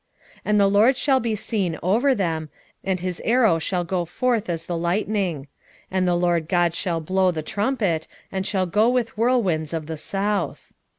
9:14 0.37 0.41
And 0.45 0.59
the 0.59 0.67
LORD 0.67 0.97
shall 0.97 1.19
be 1.19 1.35
seen 1.35 1.77
over 1.83 2.15
them, 2.15 2.49
and 2.83 2.99
his 3.01 3.21
arrow 3.23 3.59
shall 3.59 3.83
go 3.83 4.03
forth 4.03 4.49
as 4.49 4.65
the 4.65 4.75
lightning: 4.75 5.47
and 5.91 6.07
the 6.07 6.15
LORD 6.15 6.49
God 6.49 6.73
shall 6.73 6.99
blow 6.99 7.29
the 7.29 7.43
trumpet, 7.43 8.07
and 8.31 8.43
shall 8.47 8.65
go 8.65 8.89
with 8.89 9.09
whirlwinds 9.15 9.73
of 9.73 9.85
the 9.85 9.97
south. 9.97 10.73